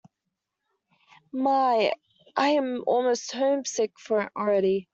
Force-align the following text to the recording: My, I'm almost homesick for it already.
My, 1.31 1.93
I'm 2.35 2.83
almost 2.87 3.31
homesick 3.33 3.91
for 3.99 4.21
it 4.23 4.31
already. 4.35 4.89